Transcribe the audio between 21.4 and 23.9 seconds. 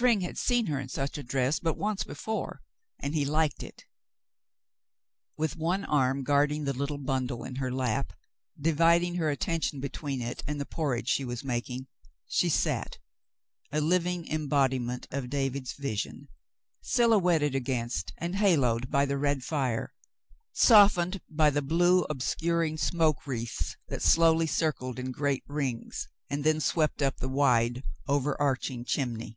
the blue, obscuring smoke wreaths